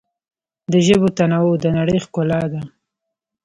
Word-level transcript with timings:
د 0.71 0.73
ژبو 0.87 1.07
تنوع 1.17 1.53
د 1.63 1.65
نړۍ 1.77 1.97
ښکلا 2.05 2.41
ده. 2.51 2.61